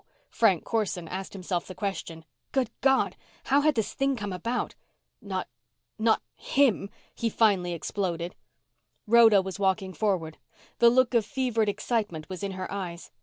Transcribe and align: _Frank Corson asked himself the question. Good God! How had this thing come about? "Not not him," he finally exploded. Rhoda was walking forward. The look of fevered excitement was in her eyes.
_Frank 0.31 0.63
Corson 0.63 1.07
asked 1.07 1.33
himself 1.33 1.67
the 1.67 1.75
question. 1.75 2.25
Good 2.51 2.71
God! 2.81 3.15
How 3.43 3.61
had 3.61 3.75
this 3.75 3.93
thing 3.93 4.15
come 4.15 4.33
about? 4.33 4.73
"Not 5.21 5.47
not 5.99 6.23
him," 6.35 6.89
he 7.13 7.29
finally 7.29 7.73
exploded. 7.73 8.33
Rhoda 9.05 9.43
was 9.43 9.59
walking 9.59 9.93
forward. 9.93 10.39
The 10.79 10.89
look 10.89 11.13
of 11.13 11.23
fevered 11.23 11.69
excitement 11.69 12.29
was 12.29 12.41
in 12.41 12.53
her 12.53 12.65
eyes. 12.71 13.11